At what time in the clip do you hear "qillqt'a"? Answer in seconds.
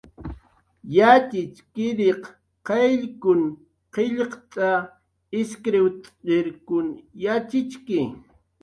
3.93-4.69